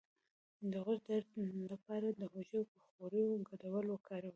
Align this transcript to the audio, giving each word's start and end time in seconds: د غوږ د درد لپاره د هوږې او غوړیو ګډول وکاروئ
د 0.71 0.73
غوږ 0.85 0.99
د 1.07 1.09
درد 1.33 1.71
لپاره 1.73 2.07
د 2.19 2.21
هوږې 2.31 2.61
او 2.79 2.85
غوړیو 2.97 3.43
ګډول 3.49 3.85
وکاروئ 3.89 4.29